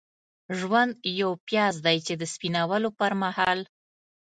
ژوند 0.59 0.91
یو 1.21 1.31
پیاز 1.47 1.75
دی 1.85 1.97
چې 2.05 2.13
د 2.17 2.23
سپینولو 2.33 2.89
پرمهال. 2.99 3.59